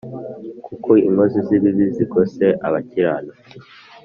kuko 0.65 0.89
inkozi 1.07 1.37
z’ibibi 1.47 1.85
zigose 1.95 2.45
abakiranutsi 2.67 3.55